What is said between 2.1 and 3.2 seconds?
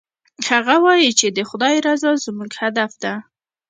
زموږ هدف ده